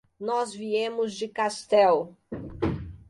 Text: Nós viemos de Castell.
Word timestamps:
Nós 0.19 0.51
viemos 0.51 1.13
de 1.13 1.27
Castell. 1.27 2.17